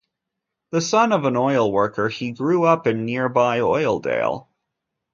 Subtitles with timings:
[0.71, 4.47] The son of an oil worker, he grew up in nearby Oildale.